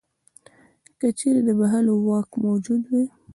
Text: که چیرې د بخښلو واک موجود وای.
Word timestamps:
که 0.99 1.07
چیرې 1.17 1.41
د 1.47 1.49
بخښلو 1.59 1.93
واک 2.07 2.29
موجود 2.43 2.81
وای. 2.89 3.05